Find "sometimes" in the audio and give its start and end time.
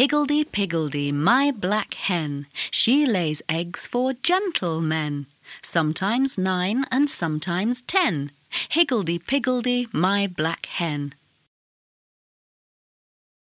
5.60-6.38, 7.10-7.82